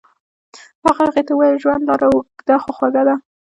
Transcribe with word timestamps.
هغه 0.85 1.01
هغې 1.09 1.23
ته 1.27 1.31
وویل 1.33 1.57
ژوند 1.63 1.87
لاره 1.89 2.07
اوږده 2.09 2.55
خو 2.63 2.69
خوږه 2.77 3.01
ده. 3.07 3.15